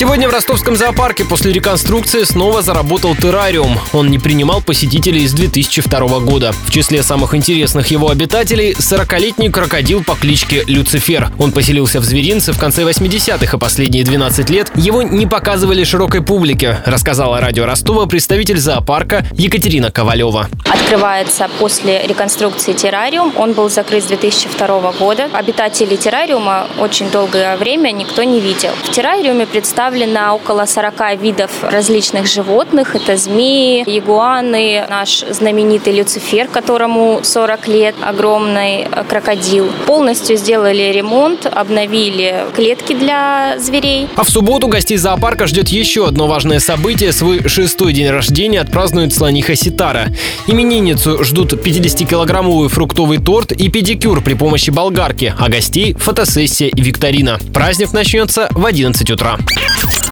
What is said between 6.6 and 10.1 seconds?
числе самых интересных его обитателей– 40-летний крокодил